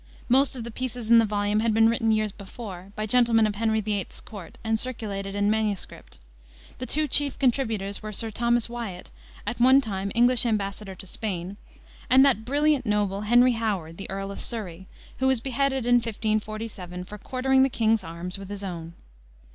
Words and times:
Most 0.27 0.55
of 0.55 0.63
the 0.63 0.71
pieces 0.71 1.11
in 1.11 1.19
the 1.19 1.25
volume 1.27 1.59
had 1.59 1.75
been 1.75 1.87
written 1.87 2.11
years 2.11 2.31
before, 2.31 2.91
by 2.95 3.05
gentlemen 3.05 3.45
of 3.45 3.53
Henry 3.53 3.81
VIII.'s 3.81 4.19
court, 4.19 4.57
and 4.63 4.79
circulated 4.79 5.35
in 5.35 5.51
MS. 5.51 5.85
The 6.79 6.87
two 6.87 7.07
chief 7.07 7.37
contributors 7.37 8.01
were 8.01 8.11
Sir 8.11 8.31
Thomas 8.31 8.67
Wiat, 8.67 9.11
at 9.45 9.59
one 9.59 9.79
time 9.79 10.11
English 10.15 10.43
embassador 10.43 10.95
to 10.95 11.05
Spain, 11.05 11.55
and 12.09 12.25
that 12.25 12.45
brilliant 12.45 12.87
noble, 12.87 13.21
Henry 13.21 13.51
Howard, 13.51 13.97
the 13.97 14.09
Earl 14.09 14.31
of 14.31 14.41
Surrey, 14.41 14.87
who 15.19 15.27
was 15.27 15.39
beheaded 15.39 15.85
in 15.85 15.97
1547 15.97 17.03
for 17.03 17.19
quartering 17.19 17.61
the 17.61 17.69
king's 17.69 18.03
arms 18.03 18.39
with 18.39 18.49
his 18.49 18.63
own. 18.63 18.95